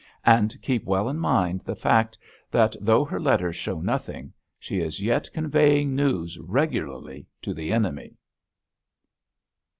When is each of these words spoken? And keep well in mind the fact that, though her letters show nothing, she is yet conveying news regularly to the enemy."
And 0.25 0.59
keep 0.63 0.83
well 0.85 1.09
in 1.09 1.19
mind 1.19 1.61
the 1.61 1.75
fact 1.75 2.17
that, 2.49 2.75
though 2.81 3.05
her 3.05 3.19
letters 3.19 3.55
show 3.55 3.79
nothing, 3.81 4.33
she 4.57 4.79
is 4.79 4.99
yet 4.99 5.29
conveying 5.31 5.93
news 5.95 6.39
regularly 6.39 7.27
to 7.43 7.53
the 7.53 7.71
enemy." 7.71 8.15